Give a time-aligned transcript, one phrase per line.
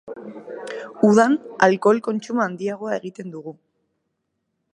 [1.09, 3.55] Udan alkohol kontsumo handiagoa egiten dugu.